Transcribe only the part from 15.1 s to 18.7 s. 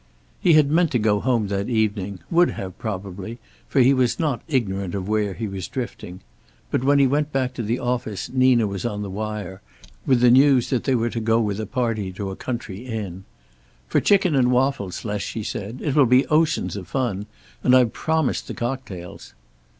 she said. "It will be oceans of fun. And I've promised the